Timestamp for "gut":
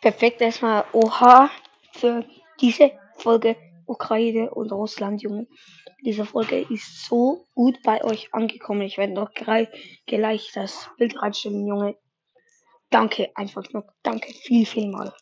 7.54-7.82